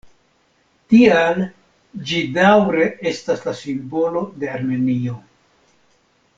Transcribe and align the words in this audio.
Tial 0.93 1.41
ĝi 2.11 2.23
daŭre 2.39 2.89
estas 3.13 3.45
la 3.49 3.55
simbolo 3.61 4.27
de 4.41 4.53
Armenio. 4.57 5.23